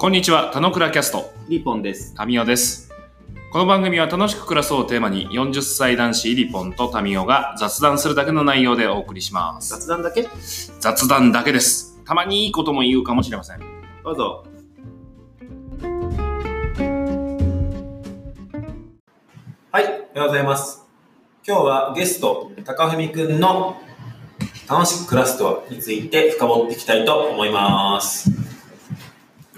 [0.00, 2.14] こんにちは、田野倉キャスト、リポンです。
[2.14, 2.92] タミオです。
[3.50, 9.70] この番組は楽しく暮らそうをテーマに40歳男子イリポンとタミオが雑談するだけの内容でお送りします。
[9.70, 10.28] 雑談だけ？
[10.78, 12.00] 雑談だけです。
[12.04, 13.60] たまにいいことも言うかもしれません。
[14.04, 14.46] どうぞ。
[19.72, 20.86] はい、おはようございます。
[21.44, 23.76] 今日はゲスト、高文くんの
[24.70, 28.30] 楽しく暮らすとはについて深掘っていきたいと思います。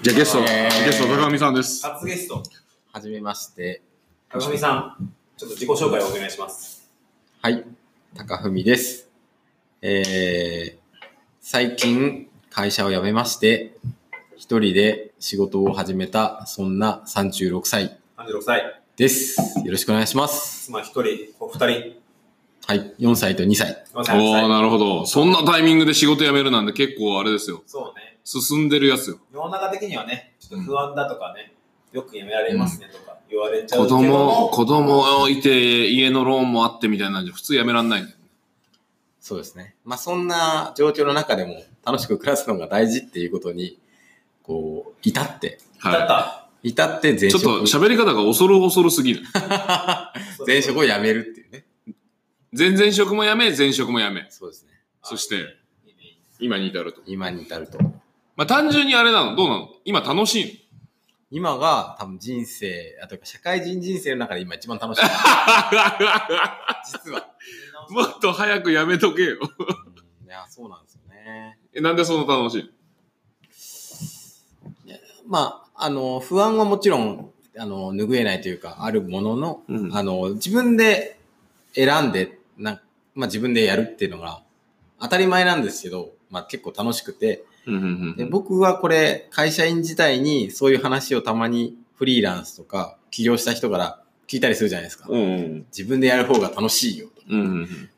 [0.02, 1.86] じゃあゲスト、えーゲスト高見さんです。
[1.86, 2.42] 初ゲスト、
[2.90, 3.82] はじめまして。
[4.30, 6.90] 高文さん、ちょっと自己紹介をお願いします。
[7.42, 7.62] はい。
[8.16, 9.10] 高文です。
[9.82, 11.06] えー、
[11.42, 13.76] 最近会社を辞めまして、
[14.38, 19.36] 一人で仕事を始めた、そんな36歳36歳、です。
[19.62, 20.64] よろしくお願いします。
[20.64, 21.96] 妻一人、子二人、
[22.66, 22.94] はい。
[22.98, 23.84] 4歳と2歳。
[23.92, 24.48] 4お歳、6ー、歳。
[24.48, 25.04] なるほど。
[25.04, 27.62] そんなタイミングで仕事辞めるなんて結構あれですよ。
[27.66, 28.09] そうね。
[28.24, 29.18] 進んでるやつよ。
[29.32, 31.54] 世の中的にはね、ちょっと不安だとかね、
[31.92, 38.16] よくやめられますねとか言われちゃう子けども、供、子供いて家のローンもあってみたいなんじゃ普通辞めらんないんだよ。
[39.20, 39.76] そうですね。
[39.84, 43.78] まあ、そんな状況の中でも楽しく暮らすのが大事っていうことに、
[44.42, 46.48] こう、至って、だっはた。
[46.62, 47.30] 至って前い。
[47.30, 49.22] ちょっ職と喋り方が恐る恐るすぎる。
[50.46, 51.64] 前職を辞めるっていうね。
[52.52, 54.26] 前々職も辞め、前職も辞め。
[54.30, 54.70] そうですね。
[55.02, 55.46] そして、いいね
[56.38, 57.02] 今に至ると。
[57.06, 57.78] 今に至ると。
[58.40, 59.36] まあ単純にあれなの？
[59.36, 59.68] どうなの？
[59.84, 60.70] 今楽しい
[61.30, 65.02] 今が多分人生、あと社会人人生の中で今一番楽しい。
[65.02, 65.08] の
[66.90, 67.28] 実は。
[67.90, 69.36] もっと早く辞めとけよ。
[69.42, 71.58] うんいや、そうなんですよね。
[71.74, 72.70] えなんでそんな楽しい
[75.26, 81.20] まあ、あの、不安はもちろん、あの、拭えないというか、あるものの、うんあの、自分で
[81.74, 82.80] 選んで、な、
[83.14, 84.42] まあ自分でやるっていうのが
[84.98, 87.44] 当たり前なんですけど、まあ結構楽しくて、
[88.16, 95.06] で僕はこれ、会社員時代にそういう話をたまにフリーランスとか起業した人から聞いたりするじゃないですか。
[95.08, 95.20] うん。
[95.20, 97.08] うん自分でやる方が楽しいよ。
[97.28, 97.46] うんうん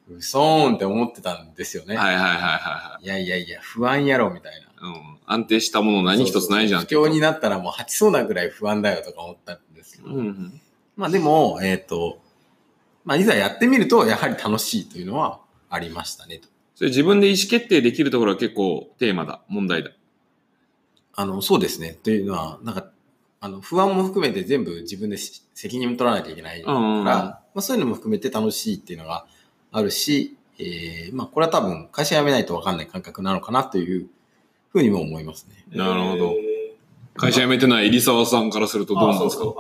[0.09, 0.17] うん。
[0.17, 1.97] うそーんって思ってたんですよね。
[1.97, 4.89] はいはいはいはいやいやいや、不安やろ、みたいな。
[4.89, 4.93] い。
[4.93, 5.19] うん。
[5.27, 6.81] 安定したもの何一つないじゃん。
[6.83, 10.15] 不況になったらもう吐きそうなぐらい不安だよとか思ったんですけど。
[10.15, 10.61] うんうん。
[10.97, 12.19] まあでも、えっ、と、
[13.05, 16.49] まあいざやってみると、やはり楽しいというのはありましたねと。
[16.83, 19.41] それ自分で意思決定できるところは結構テーマだ。
[19.47, 19.91] 問題だ。
[21.15, 21.97] あの、そうですね。
[22.03, 22.91] というのは、なんか、
[23.41, 29.27] あの、不安も含めて全部自分でし責任を取らなきゃいけないから、まあそういうのも含めて楽しいっていうのが
[29.71, 34.09] あるし、えー、まあこれは多分会社辞めないとわかんない感覚なのかなという
[34.71, 35.65] ふうにも思いますね。
[35.79, 36.75] なるほどえ
[37.15, 39.45] 会社辞めてない入沢さんからするとーどうなんですか？
[39.45, 39.55] あそう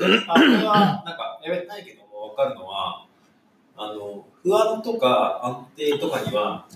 [0.00, 3.06] そうあであこれは、なんか、やめないけども、わかるのは、
[3.82, 6.66] あの、不安とか安定とかには、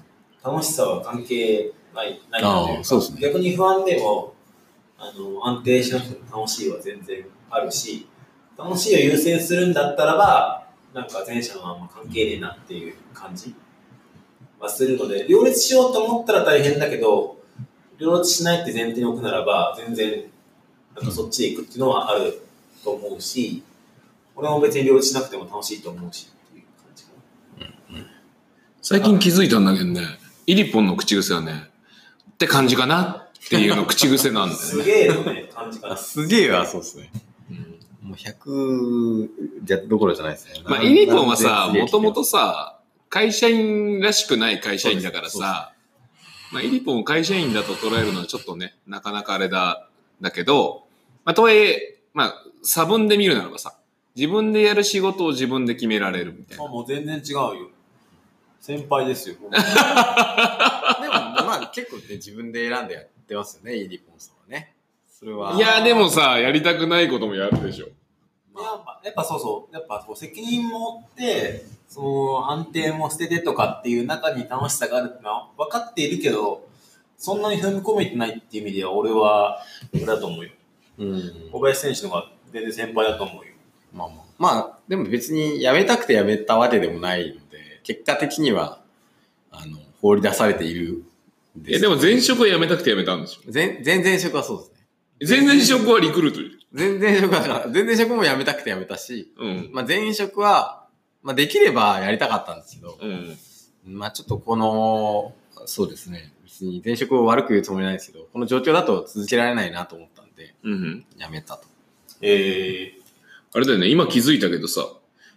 [0.42, 3.20] 楽しさは関係ない、ないというあかあそうですね。
[3.20, 4.32] 逆に不安でも、
[4.98, 8.06] あの、安定しなくても楽しいは全然あるし、
[8.56, 13.54] 楽しいを優先するんだったらば、なんか前者のまま関係ねえなっていう感じ
[14.59, 17.36] はするので、両立しようと思ったら大変だけど、
[17.98, 20.25] 両立しないって前提に置くならば、全然、
[20.97, 22.41] なんかそっちへ行くっていうのはある
[22.82, 23.62] と思うし、
[24.36, 26.34] 俺も別に両立しなくても楽しいと思うし
[28.87, 30.03] 最近気づいたんだけどね、
[30.47, 31.71] イリポンの口癖はね、
[32.33, 34.55] って感じかなっていうの口癖なんな。
[34.55, 34.83] だよね。
[34.83, 35.97] すげえのね、感じかな。
[35.97, 37.11] すげえわ、そうですね。
[38.03, 39.28] もう100
[39.62, 40.61] じゃどころじゃないですね。
[40.67, 42.78] まあ、イリポンはさ、何もともとさ、
[43.09, 45.72] 会社員らしくない会社員だからさ、
[46.53, 49.89] まあ、イリポンを会社員だと捉えるのはちょっとね、なかなかあれだ、
[50.21, 50.84] だけど、
[51.25, 53.78] まあ、とはいえ、まあ、差分で見るならばさ、
[54.15, 56.65] 自分でやる仕事を自分で決められるみたいな。
[56.66, 57.71] あもう全然違うよ。
[58.65, 59.35] 先輩ですよ。
[59.45, 59.59] でも、ま
[61.65, 64.75] あ結構ね、自分で選んでやってますよね、イリポンさんはね。
[65.07, 65.53] それは。
[65.53, 67.89] いや、でもさ、やりたくないこともやるでしょ。
[68.57, 76.67] やっぱやっぱそうそう、やっぱこう責任持って、その安定も捨ててとかっていう中に楽しさがあるってのは分かっているけど、
[77.19, 79.60] そんなに踏み込めてないっていう意味では俺は、
[79.93, 80.51] これだと思うよ。
[81.01, 81.51] うん。
[81.53, 83.53] 小林選手の方が全然先輩だと思うよ。
[83.93, 84.19] まあまあ。
[84.39, 87.39] まあ、でも別に辞めたくて辞めたわけでもない
[87.84, 88.81] 結果的には、
[89.53, 91.04] あの、放り出されている
[91.57, 93.41] んですえ、でも前職は辞めたくて辞めたんでしょ。
[93.48, 94.65] 全、全然職はそうで
[95.27, 95.47] すね。
[95.47, 99.71] 前々職はリクルートよ全然職は 全然職も辞めたくて辞めたし、うん。
[99.72, 100.86] まあ前職は、
[101.22, 103.39] まあできればやりたかったんですけど、うん。
[103.86, 105.34] まあちょっとこの、
[105.66, 106.33] そうですね。
[106.45, 111.04] 別に前職を悪く言うつもりないですけど、この状況だと続けられないなと思ったんで、うん。
[111.19, 111.65] 辞めたと。
[112.21, 112.92] え
[113.53, 114.84] あれだよね、今気づいたけどさ、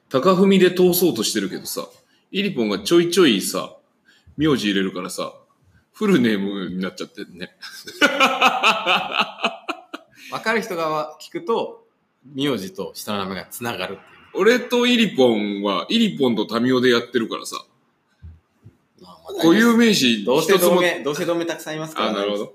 [0.09, 1.88] 高踏みで通そうとしてるけどさ、
[2.31, 3.75] イリポンがちょいちょいさ、
[4.35, 5.33] 名字入れるからさ、
[5.94, 7.56] フルネームになっちゃってんね。
[10.29, 11.88] 分かる人が聞くと、
[12.35, 14.41] 名字と下の名前が繋がるっていう。
[14.41, 17.65] 俺とイリポンは、イリポンとタミオでやってるからさ、
[19.01, 20.75] まあまあ固有名詞同姓一つも。
[20.75, 22.53] 同名、同姓同名たくさんいますから、あ、なるほど。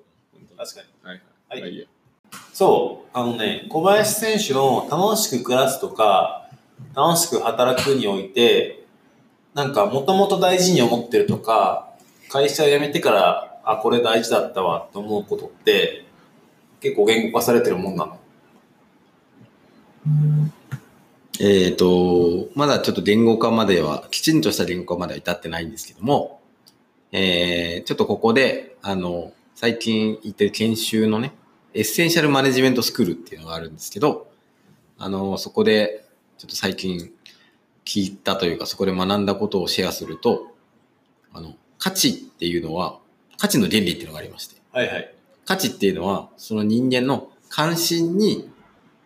[0.58, 0.88] 確かに。
[1.02, 1.22] はい。
[1.48, 1.88] はいまあい
[2.52, 6.48] そう、あのね、小林選手の楽しく暮らすとか、
[6.94, 8.81] 楽しく働くにおいて、
[9.54, 11.90] なんかもともと大事に思ってるとか、
[12.30, 16.04] 会社を辞めてから、あ、これ大事だったわと思うことって、
[16.80, 18.18] 結構言語化されてるもんなの？
[21.38, 26.40] えっ、と、まだちょっと言語化までは、きちんとした言語化までは至ってないんですけども、
[27.12, 31.34] えー、ちょっとここで、あの、最近行ってる研修のね、
[31.74, 34.30] エッセンシャルマネジメントスクールっていうのがあるんですけど、
[34.98, 36.06] あの、そこで、
[36.38, 37.12] ちょっと最近
[37.84, 40.48] 聞いたというか、そこで学んだことをシェアすると、
[41.32, 42.98] あの、価値っていうのは、
[43.38, 45.14] 価値の原理っていうのがありまして、はいはい。
[45.44, 48.48] 価値っていうのは、その人間の関心に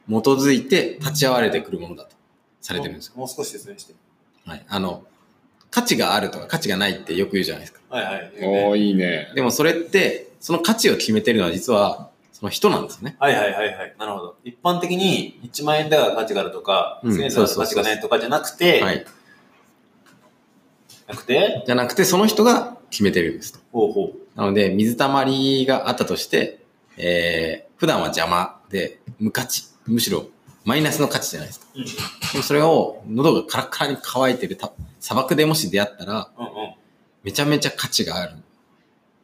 [0.08, 2.11] 基づいて立ち会われてくるものだと
[2.61, 3.14] されてるんですよ。
[3.17, 3.94] もう少し説明して。
[4.44, 4.64] はい。
[4.69, 5.05] あの、
[5.70, 7.81] 価値があるとか価値がないってよく言うじゃないですか。
[7.88, 8.32] はいはい。
[8.43, 9.32] おー、いいね。
[9.34, 13.17] でもそれって、その価値を決めてるのは実は、その人なんですよね。
[13.19, 13.94] はいはいはいはい。
[13.99, 14.37] なるほど。
[14.44, 19.06] 一般的に1万円だから価値があるとか、うん1000円だから価値がないとかじゃなくて、はい。
[21.09, 23.61] なくて、じゃなくて、その人が決めてるんですと。
[23.73, 24.38] ほうほう。
[24.38, 26.61] なので、水たまりがあったとして、
[26.99, 29.65] えー、普段は邪魔で無価値。
[29.87, 30.27] むしろ
[30.67, 31.67] マイナスの価値じゃないですか。
[31.75, 36.53] うんでもそれを喉がカラッカラに乾いてるた砂漠でもし出会ったら、うんうん。
[37.23, 38.35] めちゃめちゃ価値がある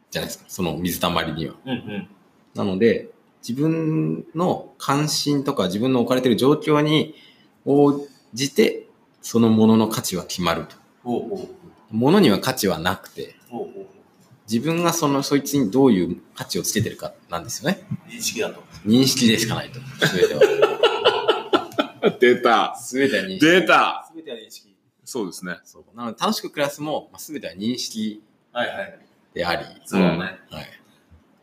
[0.09, 0.45] じゃないですか。
[0.47, 1.53] その水たまりには。
[1.63, 2.09] うんうん。
[2.55, 3.09] なので、
[3.47, 7.15] 自分の関心とか自分の置かれている状況に
[7.65, 8.87] 応じて、
[9.21, 10.75] そのものの価値は決まると。
[11.91, 13.35] ものには価値はなくて、
[14.49, 17.85] 自分がその、そいつにどういう価値をつけてるかなんですよね。
[18.07, 18.09] う。
[18.09, 18.61] 認識だと。
[18.85, 19.79] 認識でしかないと。
[20.05, 20.41] すべては。
[22.19, 22.75] 出た。
[22.77, 23.45] すべては認識。
[23.45, 24.05] 出た。
[24.09, 24.75] すべては認識。
[25.05, 25.57] そうですね。
[25.63, 28.21] そうなので、楽しく暮らすも、まあ、すべては認識
[28.51, 28.99] はいはい。
[29.33, 30.17] であり、そうだね。
[30.17, 30.82] はい。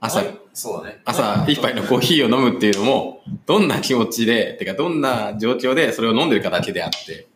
[0.00, 1.00] 朝、はいそうだね。
[1.04, 7.28] 朝一杯のコーヒーを飲むっていうのも、どんな気持ちで、てかどんな状況でそれを飲んでるかだけであって、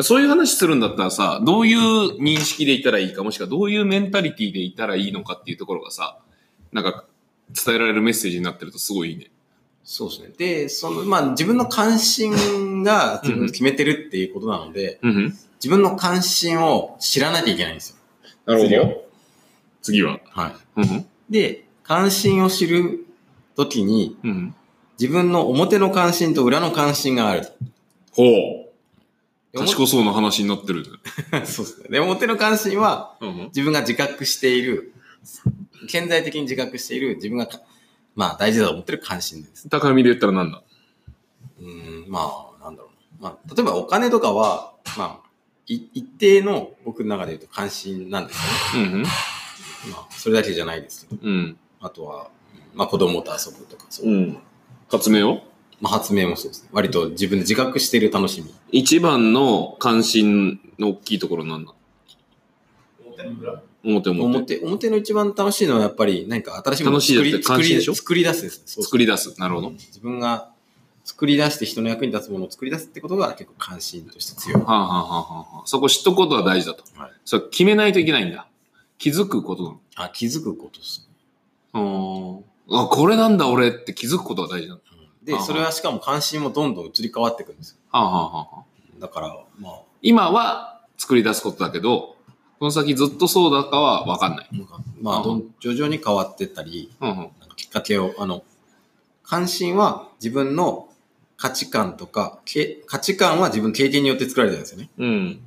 [0.00, 6.18] そういう話するんだったらさ、どういう認識でいたらいいか、もしくはどういうメンタリティでいたらいいのかっていうところがさ、
[6.72, 7.04] なんか
[7.64, 9.30] 伝えられるメッセージになってるとすごいいいね。
[9.84, 10.28] そうですね。
[10.36, 15.24] で、その、まあ自分の関心が自分で決めてるっていうことなので、うん、
[15.56, 17.96] 自分の関心を知らなきゃいけないんですよ。
[18.46, 19.11] なるほど。
[19.82, 20.20] 次は。
[20.30, 20.80] はい。
[20.80, 23.06] うん、で、関心を知る
[23.56, 24.54] ときに、うん。
[25.00, 27.48] 自分の表の関心と裏の関心がある。
[28.12, 28.26] ほう。
[29.52, 30.86] で賢そうな話になってる。
[31.44, 31.88] そうですね。
[31.90, 34.94] で、表の関心は、うん、自分が自覚している、
[35.88, 37.60] 顕在的に自覚している、自分がか、
[38.14, 39.68] まあ大事だと思ってる関心です。
[39.68, 40.62] 高みで言ったらなんだ？
[41.60, 42.90] うーん、まあ、なんだろ
[43.20, 43.30] うな。
[43.30, 45.28] まあ、例えばお金とかは、まあ、
[45.66, 48.92] い一定の僕の中で言うと関心なんですよね。
[48.92, 49.04] うん、
[49.90, 51.20] まあ、それだけじゃないですけど。
[51.22, 51.56] うん。
[51.80, 52.30] あとは、
[52.74, 54.06] まあ子供と遊ぶとか、そう。
[54.06, 54.38] うん。
[54.90, 55.42] 発明を？
[55.80, 56.68] まあ発明もそうですね。
[56.72, 58.54] 割と自分で自覚している楽しみ。
[58.70, 61.72] 一番の関心の大きいところなんだ？
[63.04, 63.62] 表の裏？
[63.84, 64.20] 表表。
[64.24, 67.94] 表、表の一番楽しいのはやっぱり何か新しいものを作り、作り、関心でしょ？
[67.94, 68.62] 作り出すですね。
[68.66, 69.40] そう作り出す。
[69.40, 69.70] なるほど。
[69.70, 70.52] 自分が
[71.04, 74.62] 作り出して人の役に立つものを作り出すってことが結構関心として強い。
[74.62, 76.84] はあ、はあはあはあ、そこ知っとくことが大事だと。
[76.94, 78.46] はいそれ決めないといけないんだ。
[79.02, 79.80] 気づくことなの？
[79.96, 81.06] あ、気づくことですね。
[81.72, 82.40] あー
[82.70, 84.84] あ、これなんだ俺って気づくことが大事なんだ。
[85.24, 87.78] で、それはしかも関心もどんどん移り変わっていくんですよ。
[87.90, 88.64] はあ、はあはあはあ、
[89.00, 92.14] だから、まあ、今は作り出すことだけど、
[92.60, 94.48] この先ずっとそうだかは分かんない。
[94.52, 97.16] なんかまあ、どん徐々に変わってったり、うんうん。
[97.16, 98.44] なんかきっかけを、あの、
[99.24, 100.88] 関心は自分の
[101.36, 104.90] 価値観とか、け価値観は自分の経験によって作られてるんですよね。
[104.96, 105.40] うん。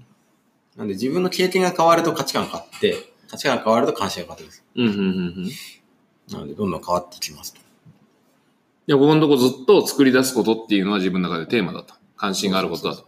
[0.76, 4.66] なんで自分の経験が変わると価値観が変わって、価値観が変わると関心が変わってるんですよ。
[4.76, 5.34] うん、うん、うん。
[5.38, 5.48] うん。
[5.48, 5.52] い
[6.32, 7.62] なので、どんどん変わっていきますと。
[8.88, 11.94] や、ここのとこずっと作り出すことっていうのは自分の中でテーマだと。
[12.18, 13.06] 関心があることだと。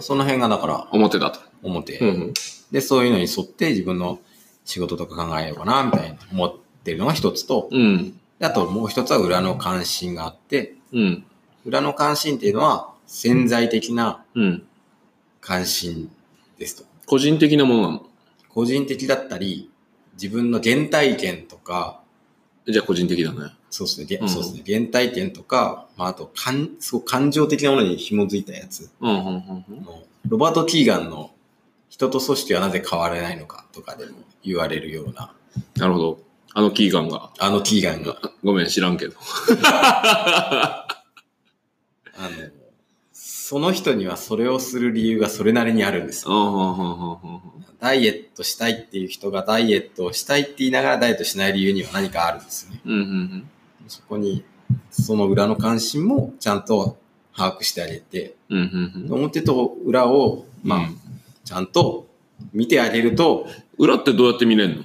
[0.00, 1.40] その辺がだから、表だと。
[1.62, 1.98] 表。
[1.98, 2.34] うんうん。
[2.70, 4.18] で、そういうのに沿って自分の
[4.64, 8.14] 仕事とか考えようかな、みたいな思ってるのが一つと、うん。
[8.38, 11.24] であともう一つは裏の関心があって、うん。
[11.66, 14.62] 裏の関心っていうのは潜在的なうん。
[15.40, 16.10] 関心
[16.58, 16.84] ですと。
[17.06, 18.09] 個人的なものなの。
[18.52, 19.70] 個人的だったり、
[20.14, 22.02] 自分の原体験とか、
[22.66, 23.52] じゃあ個人的だね。
[23.70, 28.90] そうですね、げうんそうですね、原体験とか、まあ、あと、感、すごく感情的なものに紐づいたやつ。
[29.00, 29.64] うん、うん、うん
[30.28, 31.30] ロバート・キーガンの
[31.88, 34.12] 人と組織はなぜ変われないのかとかでも
[34.44, 35.32] 言われるような、
[35.76, 36.20] なるほど。
[36.52, 37.30] あのキーガンが。
[37.38, 38.20] あのキーガンが。
[38.42, 39.14] ごめん、知らんけど。
[39.62, 40.86] あ
[42.18, 42.28] の、
[43.50, 46.24] その人にはそれをする理由がそれなりにあるんです
[47.80, 52.80] ダイエットしたいっていう人がダイエットをしたいって言いながらダイエットしない理由には何かあるんですよね。
[52.84, 53.50] うんうんうん
[53.88, 54.44] そこに、
[54.92, 56.96] その裏の関心もちゃんと
[57.36, 61.00] 把握してあげて、うんうんうん表と裏を、まあ、うん
[61.44, 62.06] ちゃんと
[62.52, 64.84] 見てあげると、裏ってどうやって見れんの？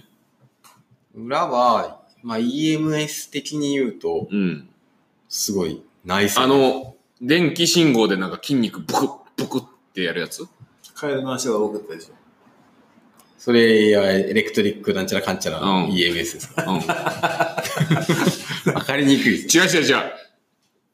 [1.13, 4.67] 裏は、まあ EMS 的に言うと、うん。
[5.29, 6.41] すごい内製。
[6.41, 9.61] あの、電気信号でなんか筋肉ブクッブクっ
[9.93, 10.45] てやるやつ？
[10.93, 12.13] カエルの足が多かったでしょ。
[13.37, 16.63] それはエレクトリックなんちゃらかんちゃらのうん EMS ですか？
[16.63, 16.79] うん。
[18.73, 19.57] わかりにくいです。
[19.57, 20.11] 違う違う違う。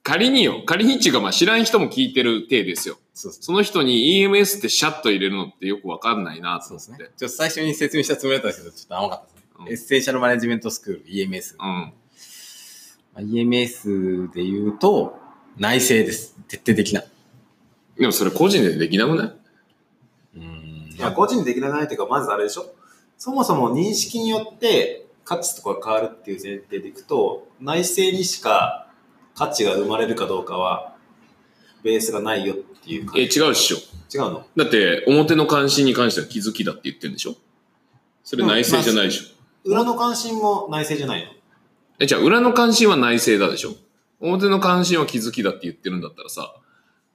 [0.03, 0.63] 仮によ。
[0.65, 2.97] 仮にっていうかまあ知らん人も聞いてる体ですよ。
[3.13, 6.97] そうですその人に EMS ってシャッと入れるのってよくわかんないなとそうですね。
[6.97, 9.41] ちょっと最初に説明したつもりだったんですけど、ちょっと甘かったですね。
[9.59, 11.55] うんエッセンシャルマネジメントスクール、EMS。
[11.59, 11.93] まうん。
[13.13, 15.19] あ EMS で言うと、
[15.62, 16.36] 内政です。
[16.48, 17.03] 徹底的な。
[17.96, 19.34] でもそれ個人でできなくない？
[20.38, 22.74] うんいや、個人できなくないっていうか、まずあれでしょ？
[23.15, 28.88] そもそも認識によって価値とかが変わるっていう前提でいくと、内政にしか
[29.36, 30.96] 価値が生まれるかどうかは、
[31.84, 33.39] ベースがないよっていう感え、じ。
[33.39, 33.77] 違うっしょ。
[34.12, 34.48] 違うの？
[34.58, 37.36] だって、表の関心に関しては気づきだって言ってるんでしょ？
[38.24, 39.70] それ内政じゃないでしょ。
[39.70, 41.32] 裏の関心も内政じゃないの？
[42.00, 43.75] え、じゃあ裏の関心は内政だでしょ？
[44.21, 46.55] 表の関心は気づきだって言ってるんだったらさ、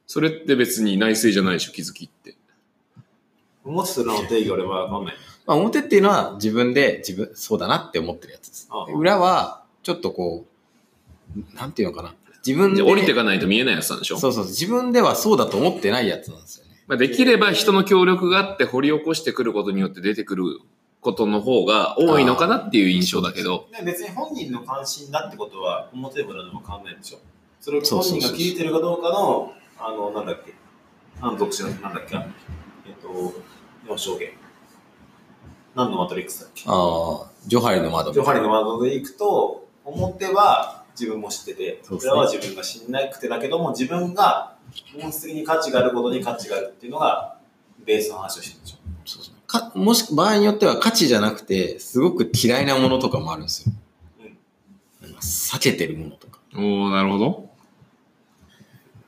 [0.07, 2.37] それって別に内政じゃないでしょ気づきって。
[3.65, 5.15] 持つ裏の定義俺はわかんない。
[5.47, 8.69] まあ、表っていうのは自分で自分、そうだなって思ってるやつです。
[8.71, 10.45] ああで裏は、ちょっとこ
[11.37, 12.15] う、なんていうのかな。
[12.47, 12.83] 自分で。
[12.83, 14.19] で降りていかないと見えないやつなんでしょ？
[14.19, 14.45] そうそう。
[14.45, 16.73] 自分ではそうだと思ってないやつなんですよね。
[16.87, 20.45] まあ、できれば人の協力があって掘り起こしてくることによって出てくる
[21.07, 27.19] ことの方が多いのかなっていう印象だけど、で別に本人の関心だってことは表も裏でも変わんないでしょ。
[27.61, 30.55] それを本人が聞いてるかどうかの、あの、なんだっけ、
[31.21, 33.09] 反属者なんだっけ、えっと、
[33.89, 34.31] 4証言。
[35.77, 36.65] 何のマトリックスだっけ。
[36.67, 38.13] ああ、ジョハリの窓。
[38.13, 42.13] ジョハリのワードでいくと、表は自分も知ってて、そうですね。
[42.13, 44.57] 裏は自分が知んなくてだけども、自分が
[45.01, 47.39] 本質的に価値があることに価値があるっていうのが、
[47.85, 48.76] ベースの話をしてるんでしょ。
[49.47, 53.73] かもし、場合によっては価値じゃなくて、すごく嫌いなものとかもあるんですよ。
[55.03, 56.41] なんか避けてるものとか。
[56.55, 57.51] おー、なるほど。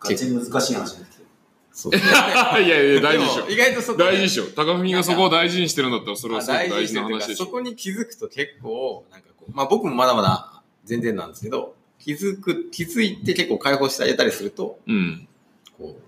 [0.00, 1.26] ガチ難しい話になってきてる。
[1.72, 1.92] そう
[2.62, 3.50] いやいや、大事でしょも。
[3.50, 4.44] 意外とそこ大事でしょ。
[4.54, 7.44] 高文がそこを大事にしてるんだったら、それはすごく大大事な話でしょ。
[7.44, 15.28] そこに気づくと結構、なんかこう、まあ僕もまだまだ全然なんですけど、気づく、気づいて結構解放してあげたりすると、うん。
[15.76, 15.98] こ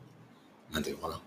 [0.71, 1.21] う、なんていうのかな。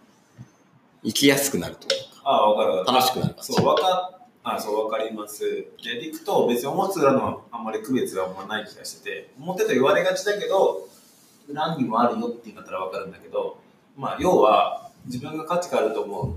[1.06, 1.88] 生きやすくなると。
[2.24, 2.86] ああ、わかる。
[2.86, 5.66] 楽しくなるそう、わかあそう、わかります。
[5.84, 10.88] で、いくと、別に表と裏のあんまり区別があんまない気がしてて、表と言われがちだけど、
[11.48, 13.58] 裏にもあるよって言うんだったらわかるんだけど、
[13.98, 16.36] まあ、要は、自分が価値があると思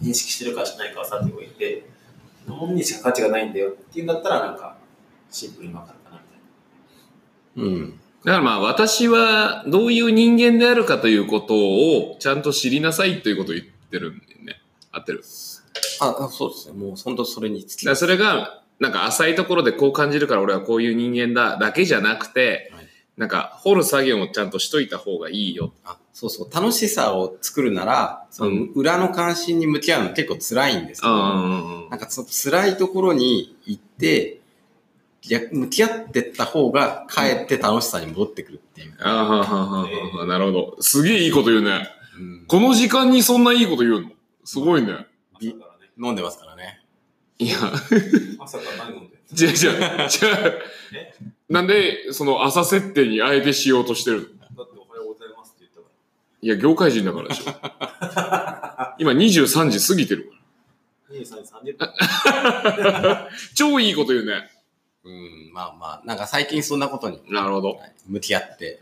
[0.00, 1.84] う、認識してるかしないかはさておいて、
[2.48, 4.76] 本にしか価値がないんだよっていうんだったら、なんか、
[5.30, 6.22] シンプルにわかるかな
[7.56, 7.76] みたいな。
[7.76, 8.00] うん。
[8.24, 14.57] だからまあ私はどういう人間であるかということをちゃんと知りなさいということを言ってるんだよね。
[14.98, 15.22] 合ってる。
[16.00, 16.74] あ、そうですね。
[16.78, 22.88] もう本当それにつきだからそれがなんか浅いところでこう感じるから俺はこういう人間だだけじゃなくて、はい
[23.18, 25.72] なんか掘る作業をちゃんとしといた方がいいよ。
[25.84, 26.54] あそうそう。
[26.54, 34.38] 楽しさを作るなら、そのうん裏の関心に向き合うの結構辛いんですけど、うんなんかその辛いところに行って、
[35.22, 38.94] 逆向き合ってった方が、かえって楽しさに戻ってくるっていう。
[39.00, 39.88] あ
[40.22, 40.76] あ、なるほど。
[40.78, 41.88] すげえいいこと言うね。
[42.20, 44.10] うんこの時間にそんないいこと言うの？
[44.48, 45.06] すごいね。
[46.02, 46.80] 飲んでますからね。
[47.38, 47.58] いや、
[48.40, 50.62] 朝から何飲んでる違う違う、違う。
[51.50, 54.22] なんで、その朝設定にあえてしようとしてる
[54.56, 54.56] の？
[54.56, 55.88] だっておはようございますって言ったか
[56.40, 57.52] いや、業界人だからでしょ。
[58.98, 60.36] 今23時過ぎてるか
[61.10, 61.24] ら23
[61.64, 63.02] 時30分。
[63.02, 63.28] ら。
[63.54, 64.50] 超いいこと言うね。
[65.04, 67.72] うん、まあまあ、なんか最近そんなことになるほど。
[67.74, 68.80] はい向き合って、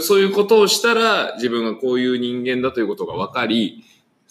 [0.00, 3.84] そういうことをしたら、自分がこういう人間だということが分かり、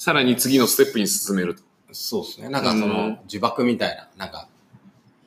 [0.04, 1.64] さらに次のステップに進めると。
[1.94, 2.50] そうですね。
[2.50, 2.96] なんかそうんの
[3.32, 4.50] 呪縛みたいな、なんか、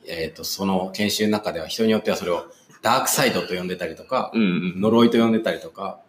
[0.05, 2.45] えっ、と、その研修の中では人によってはそれを
[2.83, 4.45] ダークサイドと呼んでたりとか、うんう
[4.77, 4.81] ん。
[4.81, 5.99] 呪いと呼んでたりとか、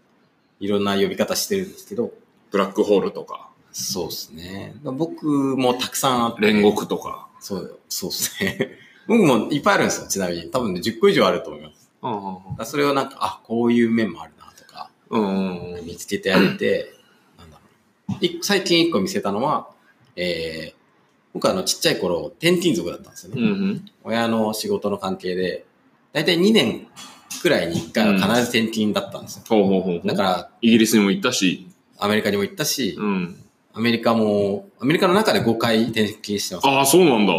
[0.60, 2.12] いろんな呼び方してるんですけど、
[2.50, 4.75] ブラックホールとか、そうですね。
[4.82, 6.42] 僕もたくさんあって。
[6.42, 7.26] 煉獄とか。
[7.40, 8.72] そう、そうですね。
[9.08, 10.50] 僕もいっぱいあるんですよ、ちなみに。
[10.50, 11.90] 多分ね、10個以上あると思います。
[12.02, 15.87] うんだからそれをなんか、あ、こういう面もあるなとか、うんうん。
[15.87, 16.97] 見つけてあげて、
[18.42, 19.68] 最近一個見せたのは、
[20.16, 20.78] えー、
[21.34, 23.42] 僕はあのちっちゃい頃、転勤族だったんですよね。
[23.42, 23.90] うんうん。
[24.04, 25.64] 親の仕事の関係で、
[26.12, 26.87] だいたい2年
[27.42, 29.44] くらいに1回は必ず転勤だったんですよ。
[29.48, 30.06] ほうほうほうほう。
[30.06, 31.68] だから、イギリスにも行ったし。
[31.98, 33.44] アメリカにも行ったし、うん。
[33.75, 36.66] アメリカも、アメリカの中で5回転勤してます。
[36.66, 37.32] ああ、そうなんだ。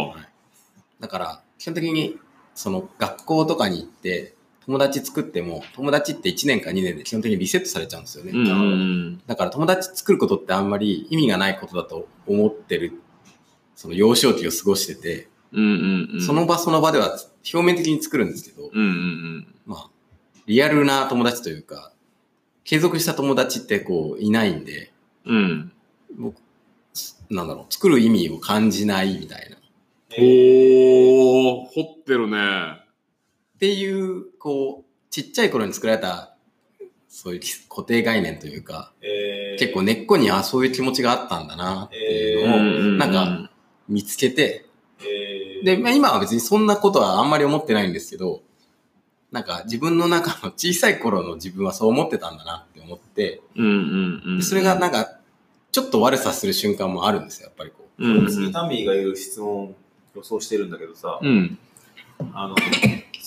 [1.00, 2.18] だから、基本的に、
[2.54, 4.34] その学校とかに行って、
[4.70, 8.30] 友達作っても、友達って1年か2年で基本的にリセットされちゃうんですよね。
[8.32, 12.92] うんうんだから友達作ることってあんまり意味がないことだと思ってる、
[13.74, 15.64] その幼少期を過ごしてて、うん。
[15.64, 16.22] うんうんうん。
[16.22, 17.18] その場その場では
[17.52, 19.90] 表面的に作るんですけど、うんうんまあ、
[20.46, 21.92] リアルな友達というか、
[22.62, 24.92] 継続した友達ってこういないんで、
[25.26, 25.36] うん。
[25.36, 25.72] うん。
[26.16, 26.36] 僕、
[27.28, 29.56] なんだろう、作る意味を感じないみたいな。
[29.56, 29.58] っ
[30.12, 32.79] えーおー、掘ってるね。
[33.60, 36.34] ていう、こう、ちっちゃい頃に作られた、
[37.08, 39.58] そういう固定概念というか、えー。
[39.58, 42.58] 結構根っこにあそういう気持ちがあったんだなっていうのを、
[42.98, 43.50] なんか、
[43.88, 44.66] 見つけて、
[45.00, 45.64] えー。
[45.64, 48.42] で、まあ、今は別にそんなことはあんまり思ってないんですけど、
[49.30, 53.40] なんか自分の中の小さい頃の自分はそう思ってたんだなって思って、
[54.42, 55.18] それがなんか、
[55.72, 58.04] ちょっと悪さする瞬間もあるんですよ、やっぱりこう。
[58.04, 59.74] うんうん、別にタミーが言う質問
[60.16, 61.58] 予想してるんだけどさ、うん。
[62.34, 62.56] あの、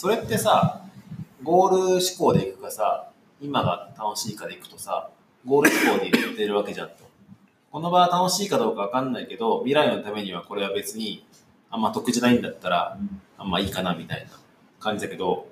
[0.03, 0.81] それってさ、
[1.43, 3.07] ゴール志向でいくかさ、
[3.39, 5.09] 今が楽しいかでいくとさ、
[5.45, 6.95] ゴール志向で言ってるわけじゃんと。
[7.71, 11.25] この場は楽しいかどうかわかんないけど、未来のためにはこれは別に
[11.69, 12.97] あんま得じゃないんだったら、
[13.37, 14.31] あんまいいかなみたいな
[14.81, 15.47] 感じだけど、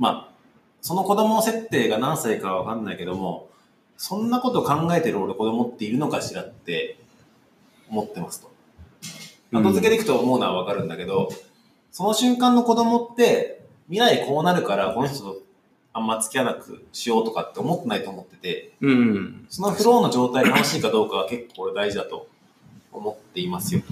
[0.00, 0.34] まあ、
[0.80, 3.50] その子供設定が何歳かはわかんないけども、
[3.96, 6.98] そんなこと考えてる俺子供っているのかしらって
[7.88, 8.50] 思ってますと。
[9.52, 11.28] 後付けでいくと思うのはわかるんだけど、
[11.94, 15.42] その瞬間の子供って、未来こうなるから、この人と
[15.92, 19.46] あんま付き合わなくしようとかって思ってないと思ってて、うん。
[19.48, 22.26] そのフローの状態楽しいかどうかは結構大事だと
[22.90, 23.82] 思っていますよ。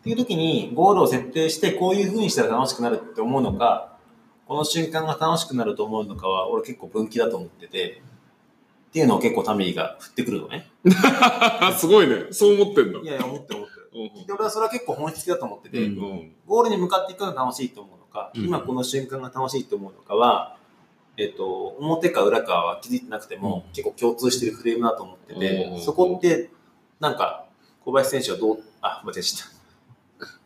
[0.00, 3.98] っていう時に、ゴールを設定して、こういう風にしたら楽しくなるって思うのか、
[4.48, 8.00] この瞬間が楽しくなると思うのかは、俺結構分岐だと思ってて、
[8.88, 10.70] っていうのを結構タミーが振ってくるのね。
[11.76, 12.28] すごいね。
[12.30, 13.00] そう思ってんだ。
[13.00, 15.88] いやいや、思ってる思ってで、俺はそれは結構本質的だと思ってて。
[16.46, 20.56] ゴールに向かっていくのが楽しいと思うのか、うん今この瞬間が楽しいと思うのかは、
[21.16, 26.50] えっと、表か裏かは気づいてなくても、結構共通してるフレームだと思ってて、うんそこって、
[27.00, 27.46] なんか、
[27.84, 29.54] 小林選手はどう、あ、間違えちゃっ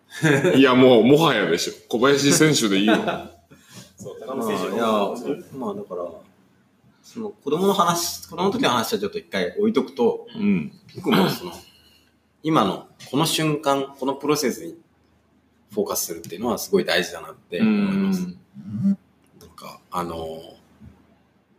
[0.57, 1.73] いや、もう、もはやでしょ。
[1.89, 2.97] 小林選手でいいよ。
[2.99, 3.31] た。
[3.97, 4.85] そう、高まあ、野選手いや、
[5.57, 6.11] まあだから、
[7.03, 10.73] その子供の話、子供の時の話はちょっと一回置いとくと、うん。
[10.97, 11.53] 僕もその、
[12.43, 14.77] 今のこの瞬間、このプロセスに
[15.73, 18.23] フォーカスするっていうのはすごい大事だなってう思います。
[18.23, 18.39] ん。
[19.41, 20.41] なんか、あの、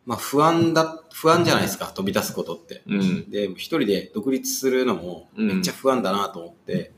[0.06, 2.82] まあ不安だ、不安じゃないですか、飛び出すことって。
[2.88, 3.30] うん。
[3.30, 6.92] で、一人で独立するのもうんめっちゃ不安だなと思って、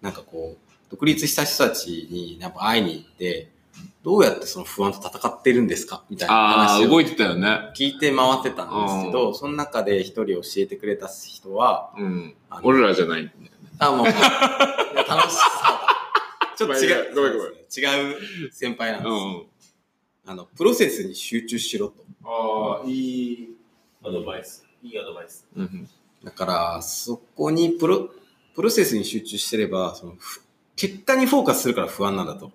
[0.00, 3.50] なんかこう、独立した人たちにやっぱ会いに行って、
[4.02, 6.04] どうやってその不安と戦ってるんですか？
[6.10, 7.72] みたいなああ、話を動いてたよね。
[7.76, 13.50] 聞いて回ってたんですけど、その中で一人教えてくれた人は、うん俺らじゃないんだよね。
[13.78, 14.12] あ、もう、 いや
[15.04, 16.56] 楽しそう。
[16.56, 19.12] ちょっと違う、ごめんごめん違う先輩なんです。
[19.12, 19.46] うん。
[20.28, 21.94] あの、プロセスに集中しろと。
[22.24, 23.48] ああ、いい
[24.02, 24.64] アドバイス。
[24.82, 25.46] いいアドバイス。
[25.54, 25.88] うん。
[26.24, 28.08] だから、そこにプロ、
[28.54, 30.42] プロセスに集中してれば、そのふ
[30.76, 32.50] 結果にフォーカスするから不安なんだと。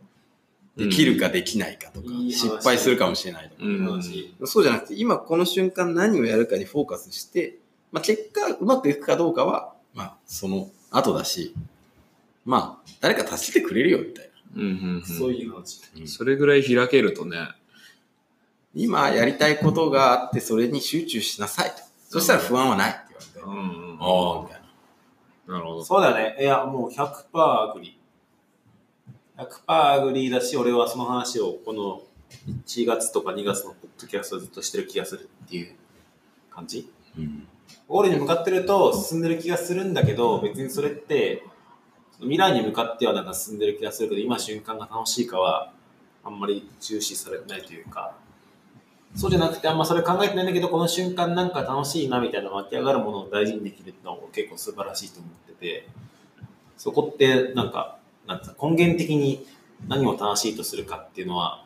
[0.86, 3.56] できるかできないかとか、失敗するかもしれないとか。
[3.63, 3.86] うん。
[3.86, 7.58] 話そうじゃなくて、今この瞬間何をやるかにフォーカスして、
[7.91, 11.54] まあ、結果うまくいくかどうかは、まあ、その後だし、
[12.46, 14.62] まあ、誰か助けてくれるよ、みたいな。
[14.62, 15.04] うん。
[15.06, 15.82] そういう話。
[16.08, 17.38] それぐらい開けるとね。
[18.74, 21.76] 今やりたいことがあって、それに集中しなさいと。
[22.10, 23.80] そしたら不安はないって言われて。
[23.80, 23.98] うん。
[24.00, 24.62] ああ、みたい
[25.48, 25.54] な。
[25.54, 25.84] なるほど。
[25.84, 26.38] そうだよね。
[26.41, 27.98] いや、もう100%アグリ。
[29.42, 32.02] 100%アグリだし、俺はその話をこの
[32.66, 35.76] 1月とか2月のポッドキャストずっとしてる気がするっていう
[36.52, 36.90] 感じ？
[37.18, 37.48] うん。
[37.88, 41.44] ゴールに向かってると進んでる気がするんだけど、別にそれって、
[42.20, 45.74] 未来に向かってはなんか進んでる気がするけど、今瞬間が楽しいかは、
[46.24, 48.14] あんまり重視されてないというか、
[49.16, 55.88] そうじゃなくて、あんまそれ考えてないんだけど、この瞬間なんか楽しいなみたいな湧き上がるものを大事にできるのは結構素晴らしいと思ってて、
[56.78, 57.98] そこってなんか、
[58.62, 59.46] 根源的に
[59.88, 61.65] 何を楽しいとするかっていうのは、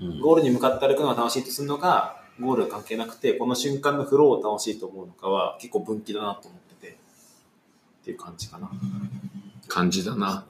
[0.00, 6.94] うんゴールに向かって歩くのが楽しいとするのか、ゴールが関係なくて、この瞬間のフローを楽しいと思うのかは結構分岐だなと思ってて、っ
[8.04, 8.70] ていう感じかな。
[9.66, 10.46] 感じだな。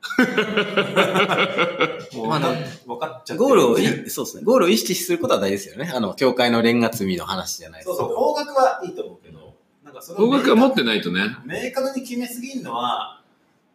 [2.14, 2.40] もうまあ
[2.86, 4.44] 分かっちゃってるゴールをい、そうですね。
[4.44, 5.92] ゴールを意識することは大事ですよね。
[5.94, 7.88] あの、教会のレンガ積みの話じゃないです。
[7.88, 11.20] そうそう、方角はいいと思うけど、なんかそれを方角は持ってないとね。
[11.44, 13.19] 明確に決めすぎるのは、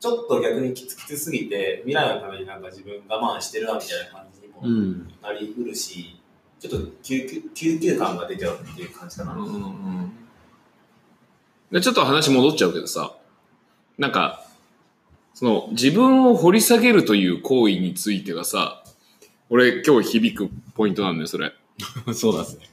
[0.06, 5.14] ちちょっと逆にきつきつすぎて、未来のためになんか自分我慢してるなみたいな感じにもうん。
[5.22, 6.22] なりうるし、
[6.60, 9.34] ちょっと救急救急感が出ちゃうっていう感じかな。
[9.34, 10.12] うんうん
[11.72, 13.16] でちょっと話戻っちゃうけどさ、
[13.98, 14.46] なんか、
[15.34, 18.84] その自分を掘り下げるという行為についてはさ、
[19.50, 21.54] 俺今日響くポイントなんだよ、それ。
[22.14, 22.70] そうですね。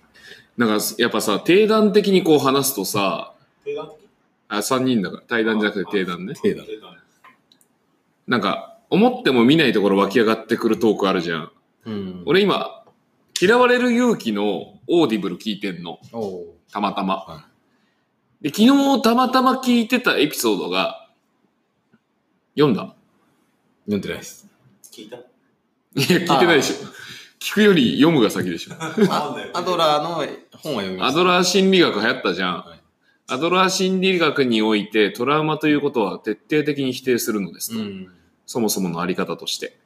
[0.58, 3.32] なんかやっぱさ、定談的にこう話すとさ、
[3.64, 4.02] 定談的？
[4.48, 6.34] あ、3人だから、対談じゃなくて定談ね。
[6.34, 6.66] 定談
[8.26, 11.52] なんか、思っても見ないところ湧き上がってくるトークあるじゃん。
[11.87, 12.22] うん。
[12.26, 12.85] 俺今、
[13.40, 15.98] 嫌われる勇気のオーディブル聞いてんの。
[16.70, 17.16] たまたま。
[17.16, 17.46] は
[18.40, 21.08] で、昨日たまたま聞いてたエピソードが、
[22.54, 22.94] 読んだ
[23.87, 24.46] 読んでないです。
[24.92, 25.16] 聞いた？
[25.16, 25.20] い
[26.00, 26.87] や、聞いてないでしょ。
[27.40, 28.74] 聞くより読むが先でしょ。
[28.78, 30.14] アドラーの
[30.58, 31.20] 本は読みました。
[31.20, 32.64] アドラー心理学流行ったじゃん。
[33.32, 37.78] はいアドラー心理学においてトラウマということは徹底的に否定するのですと。
[37.78, 38.08] うん。
[38.46, 39.76] そもそものあり方として。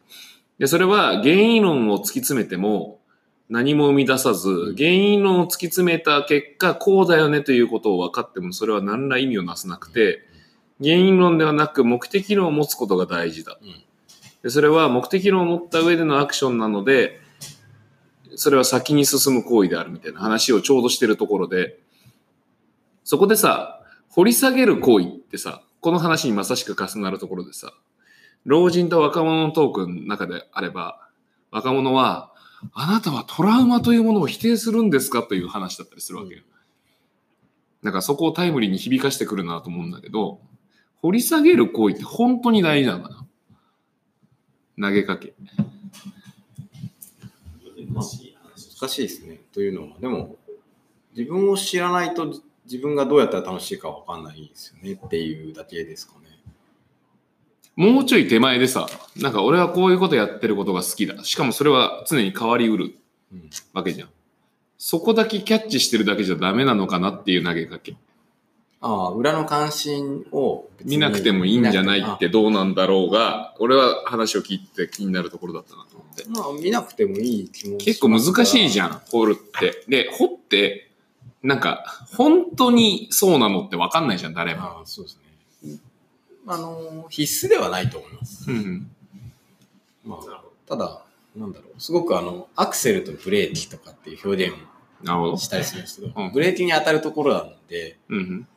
[0.58, 2.98] で、それは原因論を突き詰めても
[3.48, 10.22] 何も生み出さず、原因論を突き詰めた結果、こうだよねということを分かってもそれは何ら意味をなさなくて、
[10.82, 13.58] 原因論ではなく目的論を持つことが大事だ。
[13.62, 13.82] うん
[14.42, 17.18] でそれは目的論を持った上でのアクションなので、
[18.36, 21.80] それは先に進む行為であるみたいな話をちょうどしてるところで、
[23.06, 27.72] そこでさ、掘り下げる行為ってさ、この話にまさしく重なるところでさ、
[28.44, 31.08] 老人と若者のトークの中であれば、
[31.52, 32.32] 若者は、
[32.72, 36.42] あなたはトラウマというものを否定するんですかという話だったりするわけよ。
[37.84, 40.40] だからそこをタイムリーに響かしてくるなと思うんだけど、
[41.00, 43.24] 掘り下げる行為って本当に大事なのか
[44.76, 45.32] な投げかけ。
[47.88, 49.42] 難しい話難しいですね。
[49.52, 50.38] というのは、でも、
[51.14, 56.26] 自分を知らないと自分がどうやったら楽しいかわかんないですよねっていうだけですかね。
[57.76, 61.22] もうちょい手前でさ、なんか俺はこういうことやってることが好きだ。
[61.24, 62.96] しかもそれは常に変わりうる
[63.32, 63.50] うん。
[63.72, 64.08] わけじゃん。
[64.78, 67.96] そこだけキャッチしてるだけじゃダメなのかなっていう投げかけ。
[68.80, 76.24] ああ、裏の関心を見なくてもいいんじゃないってどうなんだろうが、俺は話を聞いて気になるところだったなと思って。
[76.28, 78.90] まあ、見なくてもいい気も結構難しいじゃん。
[78.92, 79.84] ん、掘るって。
[79.88, 80.85] で、掘って、
[81.46, 81.84] なんか、
[82.16, 84.62] 本当にそうなのって分かんないじゃん、誰も。
[84.62, 85.20] ああ、そうです
[85.64, 85.78] ね。
[86.48, 88.50] あの、必須ではないと思います。
[88.50, 88.90] うん。
[90.04, 91.02] まあ、ただ、
[91.36, 94.56] なんだろう、すごくあの、アクセルとブレーキとかっていう表現
[95.08, 95.36] を。
[95.36, 98.48] したりするんですけど、うんブレーキに当たるところなんで、うん。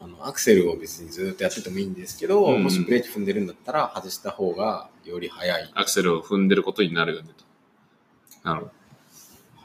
[0.00, 5.70] あの、アクセルを別にずっとやっててもいいんですけど、うんもしブレーキ踏んでるんだったら外した方がより早い。
[5.74, 7.44] アクセルを踏んでることになるよねと。
[8.48, 8.72] なるほど。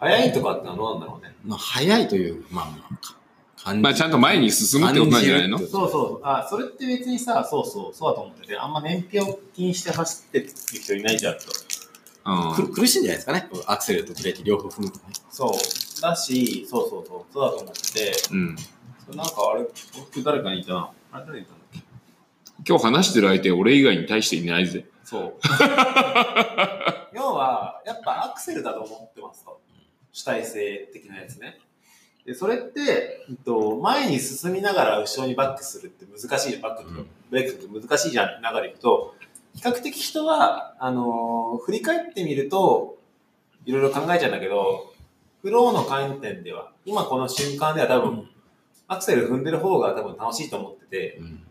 [0.02, 1.36] 早いとかってのはどうなんだろうね。
[1.46, 3.16] まあ、早いという、まあまあ、か
[3.64, 6.28] 感じまあ、ちゃんと前に進むってことなんじゃないのそうそう。
[6.28, 11.42] あ、それって別にさ、そうそう、そうだと思ってて、あんま燃費を気にして走ってる人いないじゃんと。
[12.26, 12.68] うん。
[12.68, 13.48] く苦しいんじゃないですかね。
[13.68, 15.04] アクセルとブレーキ両方踏むとね。
[15.30, 16.02] そう。
[16.02, 18.56] だし、そうそうそう、そうだと思ってて、うん。
[19.06, 19.68] それなんかあれ、
[20.00, 20.92] 僕誰かに言ったな。
[21.12, 21.84] あれ誰に言ったんだっ
[22.66, 22.68] け？
[22.68, 24.86] 今日話してる相手、俺以外に対していないぜ。
[25.04, 25.34] そう。
[27.14, 29.62] 要は、やっぱアクセルだと思ってますと。
[30.12, 31.60] 主体性的なやつね。
[32.26, 39.16] で、それって、えっと、前に進みながら後ろにバックするって難しい、バックブレーキって難しいじゃんって流れいくと、
[39.56, 42.98] 比較的人は、あのー振り返ってみると、
[43.66, 44.94] いろいろ考えちゃうんだけど、
[45.42, 48.30] フローの観点では、今この瞬間では多分、
[48.88, 51.44] アクセル踏んでる方が多分楽しいと思ってて、うん。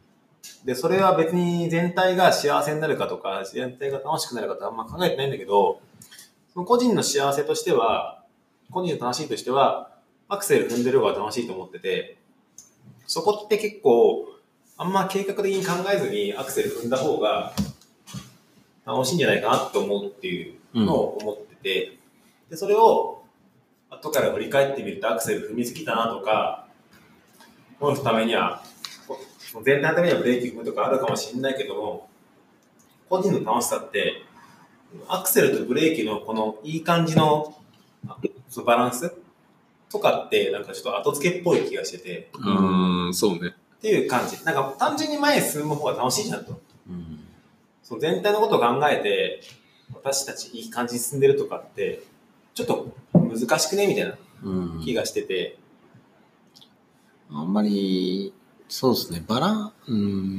[0.65, 5.81] で、それは別に全体が幸せになるかとか、全体が楽しくなるかとかあんま考えてないんだけど、
[6.53, 8.20] その個人の幸せとしては、
[8.71, 9.91] 個人の楽しいとしては、
[10.29, 12.19] アクセル踏んでる方が楽しいと思ってて、
[13.07, 14.29] そこって結構、
[14.77, 17.53] あんま計画的に考えずにアクセル踏んだ方が
[18.87, 21.99] 楽しいんじゃないかなと思うっていうのを思ってて、
[22.49, 23.23] で、それを
[23.91, 26.67] 後から振り返ってみるとアクセル踏みすぎたなとか、
[27.81, 28.63] 思うためには、
[29.65, 32.09] 全体のためにはブレーキ踏むとかあるかもしれないけども、
[33.09, 34.23] 個人の楽しさって、
[35.09, 37.57] アクセルとブレーキのこのいい感じの
[38.51, 39.11] そのバランス？
[39.91, 43.55] とかって、なんかちょっと後付けっぽい気がしてて、うーん、そうね。
[43.79, 44.45] っていう感じ。
[44.45, 46.61] なんか単純に前に進む方が楽しいじゃんと。
[46.89, 47.25] うん。
[47.83, 49.41] その全体のことを考えて、
[49.95, 52.03] 私たちいい感じに進んでるとかって、
[52.55, 53.87] ちょっと難しくね？
[53.87, 55.59] みたいなうん気がしてて、
[57.33, 58.33] あんまり、
[58.69, 60.39] そうですね、バラン、うん、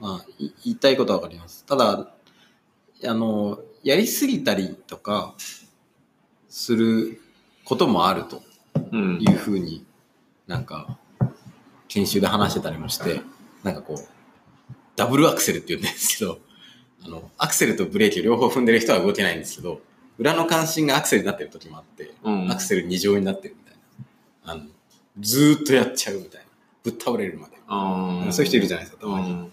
[0.00, 1.64] まあ、い言いたいことはわかります。
[1.64, 2.14] ただ、
[3.06, 5.34] あの、やりすぎたりとか、
[6.48, 7.20] する
[7.64, 8.42] こともあると
[8.92, 9.24] うんい。
[9.26, 9.84] うふうに
[10.46, 10.98] なんか、
[11.88, 13.20] 研修で話してたりもして、
[13.62, 16.38] なんかこう、ダブルアクセルって言うんですけど、
[17.04, 19.80] あの、アクセルとブレーキを両方踏んでる人は動けないんですけど、
[20.18, 23.76] 裏の関心がアクセルになってる時もあって、うんアクセル2乗になってるみたい
[24.46, 24.52] な。
[24.52, 24.70] あの、
[25.20, 26.46] ずーっとやっちゃうみたいな。
[26.84, 27.54] ぶっ倒れるまで。
[28.32, 29.50] そういう人いるじゃないですか、たまに。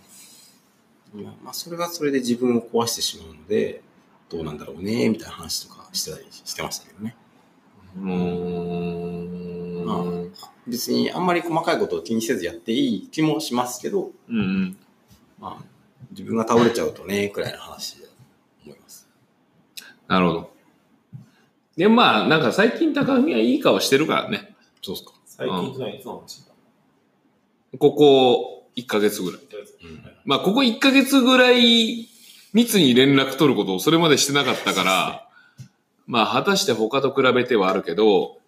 [1.44, 3.82] まあ、それはそれで自分を壊してしまうので、
[4.30, 7.16] どうなんだろうね、みたいな話とかしてたりしてましたけどね。
[7.98, 9.86] うーん。
[9.86, 14.78] まあ、別にあんまり細かいことを気にせずやっていい気もしますけど、うんうん。
[15.40, 15.64] まあ、
[16.12, 18.08] 自分が倒れちゃうとね、くらいの話で
[18.66, 19.08] 思います。
[20.08, 20.52] なるほど。
[21.78, 24.56] で、まあ、なんか最近高文はいい顔してるからね。
[24.82, 25.14] そうですか。
[25.26, 26.52] 最近ってのはいつの話だ
[27.80, 29.42] ここ1ヶ月ぐらい。
[29.42, 30.04] うん。
[30.26, 32.08] まあ、ここ1ヶ月ぐらい
[32.54, 35.28] 密に連絡取ることをそれまでしてなかったから、
[36.12, 38.40] まあ、果たして他と比べてはあるけど、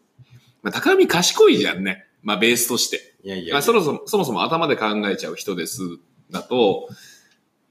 [0.64, 2.06] まあ、高見賢いじゃんね。
[2.22, 3.16] まあ、ベースとして。
[3.24, 5.98] いやいやまあ、そもそも、そもそも頭で考えちゃう人です。
[6.30, 6.90] だと、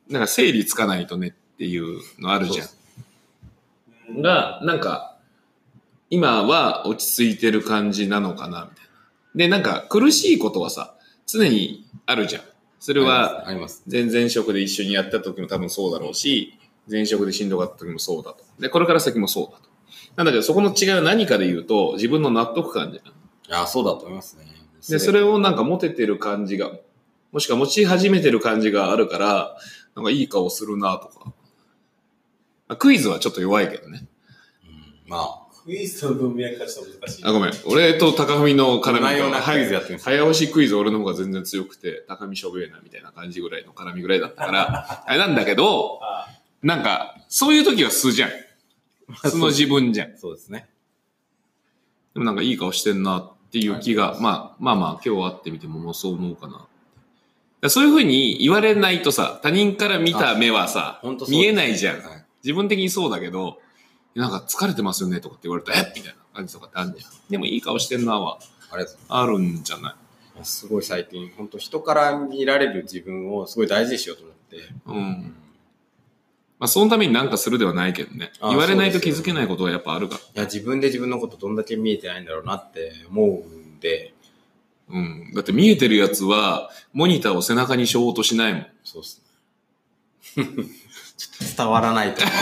[0.08, 2.66] なんか整理つかないとねっていうのあるじゃん。
[2.66, 2.82] うん
[4.22, 5.16] が、なんか、
[6.10, 8.90] 今は落ち着いてる感じなのかな、みたいな。
[9.34, 12.42] で、なんか苦しいことはさ、常にあるじゃん。
[12.80, 13.84] それは、あります。
[13.90, 16.58] 前々職で一緒にやった時も多分そうだろうし、
[16.90, 18.44] 前職でしんどかった時もそうだと。
[18.58, 19.71] で、これから先もそうだと。
[20.16, 23.06] なんだけど、そこの違いは何かで言うと、自分の納得感じゃん。
[23.06, 23.10] い
[23.48, 24.44] や、そうだと思いますね。
[24.88, 26.70] で、それをなんか持ててる感じが、
[27.30, 29.56] もしくは持ち始めてる感じがあるから、
[29.94, 31.32] なんかいい顔するなとか。
[32.68, 34.06] まあクイズはちょっと弱いけどね。
[34.64, 37.24] うんまあ、クイズの文脈がちょっと難しい。
[37.24, 37.52] あ、ごめん。
[37.66, 46.28] 俺と高文の絡みが、クイズやって早押しクイズ俺の方が全然強くて、高見しょべえなみたいな感じぐらいの絡みぐらいだったから、 あれなんだけど、あ
[46.62, 48.30] なんか、そういう時は素じゃん。
[49.30, 50.16] 素の自分じゃん。
[50.16, 50.68] そうですね。
[52.14, 56.66] でもなんかいい顔してんなっていう気が、まあまあまあ今日会ってみてももうそう思うかな。
[57.70, 62.00] そういうふうに言われないとさ、他人から見た目はさ本当、そうです見えないじゃん。
[62.00, 63.60] はい自分的にそうだけど、
[64.16, 67.12] なんか疲れてますよねとかって言われたら、えみたいな感じとかってあるじゃん。
[67.30, 68.40] でもいい顔してんなは
[68.72, 69.94] ありがとうあるんじゃな
[70.40, 70.44] い？
[70.44, 74.56] すごい最近、本当人から見られる自分をすごい大事にしようと思って。
[74.86, 75.36] うん。
[76.62, 78.30] まあそのためになんかするではないけどね。
[78.40, 80.20] あ言われないと気づけないことはやっぱあるから。
[80.20, 84.14] いや、自分で自分のことどんだけ見えてないんだろうなって思うんで、
[84.88, 85.32] うん。
[85.34, 88.66] だって見えてるやつは、モニターを背中にしようとしないもん。
[88.84, 89.24] そうっす
[90.36, 90.44] ね。
[90.46, 92.34] ちょっと伝わらないと思う。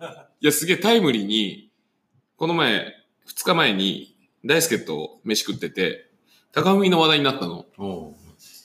[0.40, 1.68] いや、すげえタイムリーに、
[2.38, 2.94] この前、
[3.26, 6.08] 二日前に、大輔と飯食ってて、
[6.52, 7.66] 高文の話題になったの。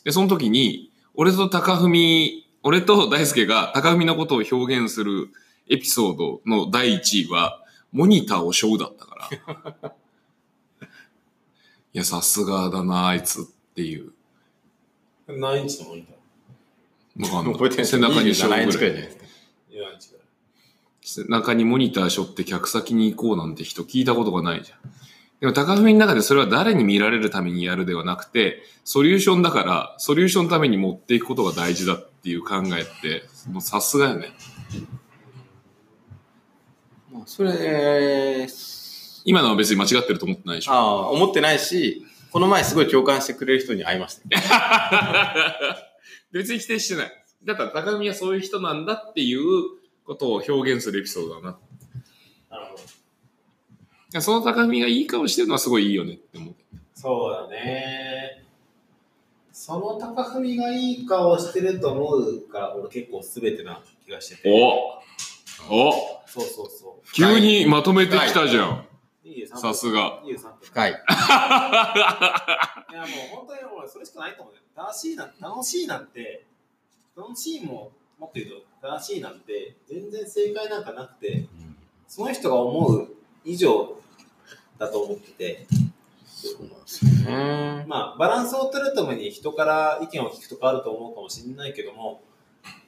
[0.05, 0.88] で、その時に、
[1.21, 2.31] 俺と高文、
[2.63, 5.27] 俺と大輔が高文のことを表現する
[5.67, 9.27] エピソードの第一位は、モニターをショウだったか
[9.83, 9.91] ら。
[11.93, 13.43] いや、さすがだな、あいつっ
[13.75, 14.13] ていう。
[15.27, 17.35] 何インチのモニター？
[17.35, 20.27] わかんない背中にしょう27インチぐらいくらいじゃない。
[21.01, 24.79] 背中にモニター背負って客先に行こうなんて人聞いたことがないじゃん。
[25.39, 34.33] でも高文の中でそれは誰に見られるためにやるではなくて、ソリューションだから、ソリューションのために持っていくことが大事だっていう考えって、もうさすがよね。
[37.11, 38.47] まあ、それ、
[39.23, 40.73] 今のは別に間違ってると思ってないでしょ。
[40.73, 44.43] ああ、思ってないし、この前すごい共感してくれる人に会いましたよ。
[46.31, 47.11] 別に否定してない。
[47.45, 49.41] だから高文はそういう人なんだっていう
[50.03, 51.59] ことを表現するエピソードだな。
[52.49, 52.98] なるほど。
[54.11, 56.55] いやその高文がいい顔してるのはすごいいいよねって思う。
[56.95, 58.43] そうだね。
[59.51, 64.49] その高文がいい顔してると思うから、俺結構全てな気がしてて。
[65.69, 65.91] おお
[66.25, 68.87] そうそうそ急にまとめてきたじゃん。
[69.25, 69.27] う。
[69.27, 70.23] 23分さすが。
[70.23, 70.53] 23分。
[70.61, 70.91] 深い。
[70.91, 70.99] いや
[73.01, 74.61] もう本当に俺それしかないと思うよ。
[74.75, 76.47] 楽しいな、楽しいなんて、
[77.15, 78.47] 楽しいももっと言う
[78.81, 81.45] と、楽しいなんて全然正解なんかなくて、
[82.07, 83.07] その人が思う
[83.51, 83.95] 以上
[84.77, 85.67] だと思ってて、
[86.25, 87.85] そうなんですよね。
[87.87, 92.21] まあバランスを取るために人から意見を聞くとかあると思うかもしれないけども、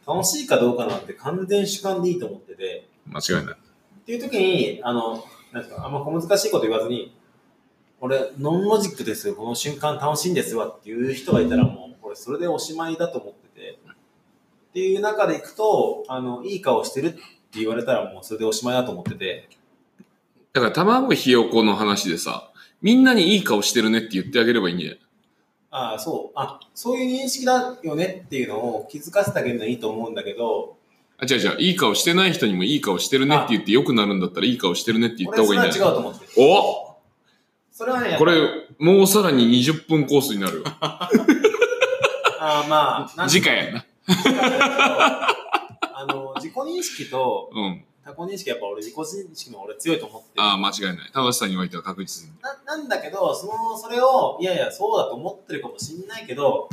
[0.07, 3.55] 楽しいかどうかなんて完全主観でいいと思ってて、間違いない。
[3.55, 7.15] っていう時に、あの、なんですか、あんま小難しいこと言わずに、
[7.99, 10.67] 俺、ノンロジックですよ、この瞬間楽しいんですわ。
[10.67, 13.79] っていう人がいたらもう、俺、それでおしまいだと思ってて、
[14.71, 17.19] っていう中でいくと、あの、いい顔してるって
[17.59, 19.49] 言われたらもうそれでおしまいだと思ってて、
[20.53, 24.99] だから卵ひよこの話でさ、みんなにいい顔してるねって言ってあげればいいんじゃない？
[25.71, 30.75] ああ、そう、あ、そういう認識だよねっていうのを気づかせてあげるのはいいと思うんだけど、
[31.17, 35.93] あ、違う違う、いい顔してない人にもいい顔してるねって言って良くなるんだったらいい顔してるねって言った方がいいんじゃない？
[35.93, 36.31] は違うと思ってる。
[36.37, 36.97] お
[37.71, 38.41] それはね、これ、
[38.79, 40.63] もうさらに20分コースになるよ。
[40.81, 43.85] あーまあ、なん次回やな。
[45.93, 47.83] あの、自己認識とうん。
[48.13, 50.41] 認識やっぱ俺自己認識の俺強いと思ってる。
[50.41, 51.11] ああ、間違いない。
[51.13, 52.33] 楽しさにおいては確実に。
[52.41, 56.69] ななんだけど、その、それを、いやいや、そうだと思ってるかもしんないけど、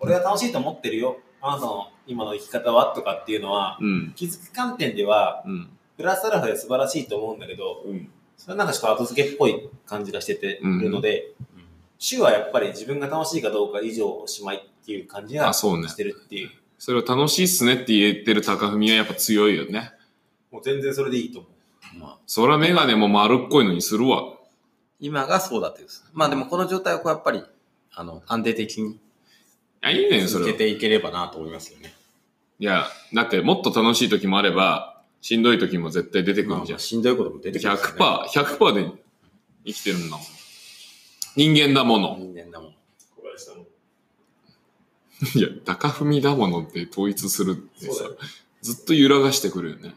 [0.00, 1.18] 俺は楽しいと思ってるよ。
[1.40, 4.12] あなたの今の生き方はとかっていうのは、うん。
[4.16, 5.68] 気づく観点では、うん。
[5.96, 8.10] プラスアルファで素晴らしいと思うんだけど、うん。
[8.36, 11.32] それはなんかちょっと後付けっぽい感じがしてて、うんるので、
[11.98, 16.50] 主はやっぱり自分が楽しいかどうか以上おしまいっていう感じがしてるっていう。
[16.78, 19.92] それを楽しいっすねって言ってる高文はやっぱ強いよね。
[20.50, 21.98] もう全然それでいいと思う。
[21.98, 24.22] まあ、そらメガネも丸っこいのにするわ。
[25.00, 25.88] 今がそうだっていう。
[26.12, 27.42] まあでもこの状態をこうやっぱり、
[27.92, 28.98] あの、安定的に
[29.80, 30.38] あ、いいね、そ。
[30.38, 31.94] 続けていければなと思いますよね。
[32.58, 36.78] いや、だってもっと楽しい時もあれば、しんどい時も絶対出てくるんじゃん。
[36.78, 37.76] しんどいことも出てくるね。
[37.76, 38.92] 100%、100%で
[39.64, 40.26] 生きてるんだもん。
[41.36, 42.16] 人間だもの。
[42.18, 42.74] 人間だもん。
[43.16, 43.64] 小林さんも。
[45.34, 48.18] いや、高文だものって統一するってさそうだよ、
[48.62, 49.94] ずっと揺らがしてくるよね。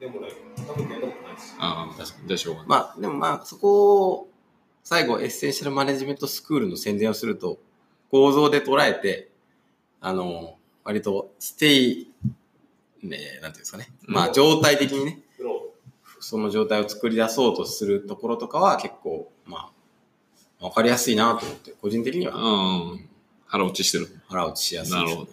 [0.00, 0.28] でもね、
[0.66, 1.54] 多分やったことないし。
[1.58, 2.68] ああ、じゃあしょうがない。
[2.68, 4.28] まあ、でもまあ、そこを、
[4.84, 7.58] 最後、エッセンシャルマネジメントスクールの宣伝をすると、
[8.10, 9.30] 構造で捉えて、
[10.00, 12.12] あの、割と、ステイ、
[13.02, 13.88] ね、なんていうんですかね。
[14.06, 15.22] まあ、状態的にね。
[16.20, 19.70] その状態を作り出そうとするところとかは結構、ま
[20.60, 23.08] あ、わかりやすいなと思って、個人的にはうん。
[23.46, 24.08] 腹落ちしてる。
[24.28, 25.30] 腹落ちしやすいです、なるほど。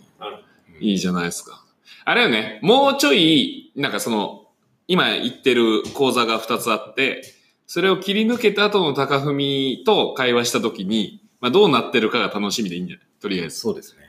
[0.79, 1.65] いいじゃないですか。
[2.05, 4.47] あれよね、もうちょい、なんかその、
[4.87, 7.23] 今言ってる講座が2つあって、
[7.67, 13.05] それを切り抜けた後の高文と会話した時に、まあどうなってるかが楽しみでいいんじゃない？
[13.19, 13.59] とりあえず。
[13.59, 14.01] そうですね。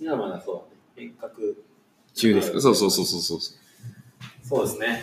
[0.00, 0.66] 今まだそうだね。
[0.96, 1.30] 変革。
[2.14, 3.38] 中ですかそうそうそうそうそう。
[4.42, 5.02] そうですね。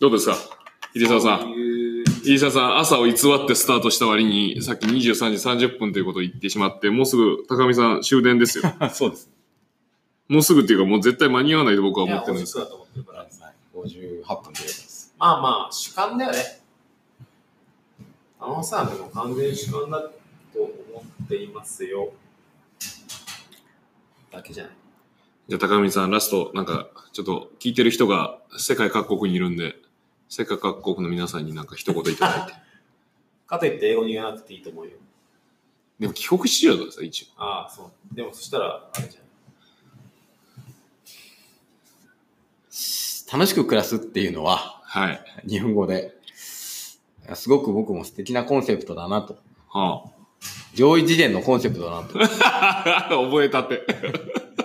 [0.00, 0.36] どうですか？
[0.94, 1.44] 入澤さ。
[1.44, 1.54] ん
[2.24, 3.14] 入澤さん、朝を偽っ
[3.46, 8.64] てスタートした割に、さっき23時30分ということを言ってしまって、もうすぐ高見さん終電ですよ。
[8.92, 9.30] そうです。
[10.28, 13.26] もうすぐっていうか、もう絶対間に合わないと僕はい思や、ってるんですおしくだと思ってるから。
[13.74, 15.14] 58分です。
[15.18, 16.38] まあまあ、主観だよね。
[18.40, 20.10] あのさ、でも完全に主観だと
[20.58, 22.12] 思っていますよ。
[24.30, 24.72] だけじゃない。
[25.48, 29.76] じゃあ高見さん、ラスト、なんか、ちょっと聞いてる人が世界各国にいるんで、
[30.28, 32.54] 世界各国の皆さんになんか一言いただいて。
[33.46, 34.92] かといって英語に言わなくていいと思うよ。
[36.00, 37.42] でも帰国子女だからさ、一応。
[37.42, 38.14] ああ、そう。
[38.14, 39.25] でもそしたら、あれじゃん。
[43.32, 45.20] 楽しく暮らすっていうのは、はい。
[45.48, 46.14] 日本語で、
[47.34, 49.38] すごく僕も素敵なコンセプトだなと。
[49.68, 50.04] は
[50.74, 53.08] 上位次元のコンセプトだなとあ。
[53.24, 53.84] 覚えたて。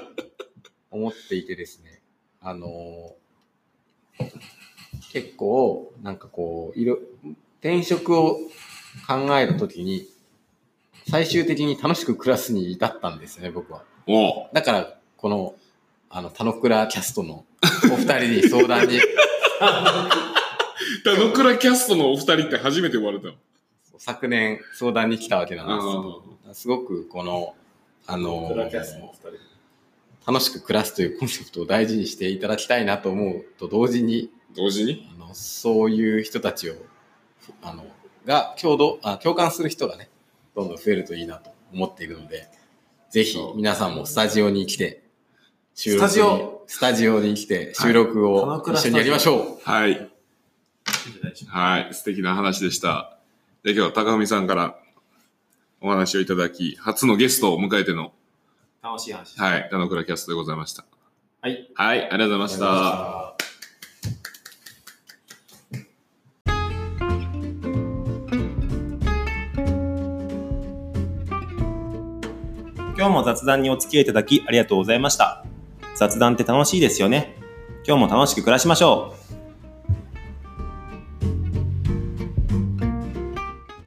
[0.92, 2.02] 思っていてですね。
[2.42, 3.22] あのー
[5.12, 6.98] 結構、なんかこう、いろ、
[7.60, 8.40] 転職を
[9.08, 10.08] 考えるときに、
[11.10, 13.84] 最終的に楽しく暮らすに至ったんですよね、僕は。
[14.54, 15.56] だから、この、
[16.10, 17.46] あの、田野倉キャストの
[17.92, 19.00] お二人に相談に、
[21.04, 23.34] 田野倉キャストのお二人って初めて言われたの。
[23.98, 25.80] 昨年相談に来たわけなんです。
[25.82, 27.56] けあど、すごくこの、
[28.08, 28.52] あの
[30.26, 35.08] 楽しく暮らすというコンセプトを大事にしていただきたいなと思うと同時に、同時に？
[35.16, 36.74] あのそういう人たちを、
[37.62, 37.86] あの、
[38.26, 40.10] が共同あ、共感する人がね、
[40.56, 42.48] どんどん増えるといいなと思っているので、
[43.10, 45.04] ぜひ皆さんもスタジオに来て、
[45.76, 46.12] 収録に
[46.72, 49.70] スタジオに来て収録を一緒にやりましょう。
[49.70, 50.10] はい。
[51.50, 51.94] はい。
[51.94, 53.18] 素敵な話でした。
[53.62, 54.78] で、今日は高文さんから
[55.82, 58.14] お話をいただき、初のゲストを迎えての、
[58.82, 59.38] 楽しい話。
[59.38, 60.86] はい、田野倉キャストでございました。
[61.42, 61.70] はい。
[61.76, 63.36] はい、ありがとうございました。
[72.98, 75.44] 今日も雑談にお付き合いいただきありがとうございました。
[76.02, 77.36] 雑談って楽しいですよね。
[77.86, 79.41] 今日も楽しく暮らしましょう。